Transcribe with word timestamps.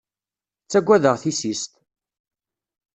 Ttagadeɣ 0.63 1.15
tissist! 1.21 1.73